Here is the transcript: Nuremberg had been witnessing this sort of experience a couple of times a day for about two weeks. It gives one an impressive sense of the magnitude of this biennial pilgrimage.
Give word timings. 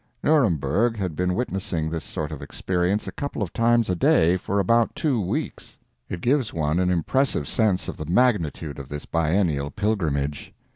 Nuremberg 0.23 0.97
had 0.97 1.15
been 1.15 1.35
witnessing 1.35 1.87
this 1.91 2.03
sort 2.03 2.31
of 2.31 2.41
experience 2.41 3.05
a 3.07 3.11
couple 3.11 3.43
of 3.43 3.53
times 3.53 3.87
a 3.87 3.95
day 3.95 4.35
for 4.35 4.57
about 4.59 4.95
two 4.95 5.21
weeks. 5.21 5.77
It 6.09 6.21
gives 6.21 6.51
one 6.51 6.79
an 6.79 6.89
impressive 6.89 7.47
sense 7.47 7.87
of 7.87 7.97
the 7.97 8.07
magnitude 8.09 8.79
of 8.79 8.89
this 8.89 9.05
biennial 9.05 9.69
pilgrimage. 9.69 10.55